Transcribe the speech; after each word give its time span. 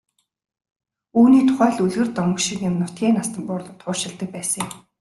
Үүний 1.19 1.43
тухай 1.49 1.71
л 1.73 1.83
үлгэр 1.85 2.09
домог 2.17 2.39
шиг 2.45 2.59
юм 2.69 2.75
нутгийн 2.77 3.15
настан 3.17 3.41
буурлууд 3.47 3.79
хуучилдаг 3.83 4.29
байсан 4.35 4.59
юм. 4.67 4.73